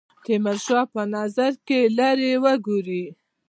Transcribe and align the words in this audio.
تیمورشاه 0.23 0.85
په 0.93 1.01
نظر 1.15 1.51
کې 1.67 1.79
لري 1.97 2.31
وګوري. 2.43 3.05